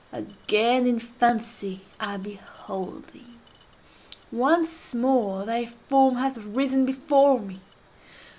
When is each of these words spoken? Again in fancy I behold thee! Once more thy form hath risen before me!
Again 0.11 0.87
in 0.87 0.97
fancy 0.97 1.81
I 1.99 2.17
behold 2.17 3.09
thee! 3.13 3.35
Once 4.31 4.95
more 4.95 5.45
thy 5.45 5.67
form 5.67 6.15
hath 6.15 6.37
risen 6.39 6.87
before 6.87 7.39
me! 7.39 7.61